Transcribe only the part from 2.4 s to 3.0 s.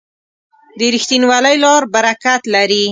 لري.